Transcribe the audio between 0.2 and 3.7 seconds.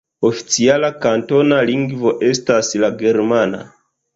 Oficiala kantona lingvo estas la germana.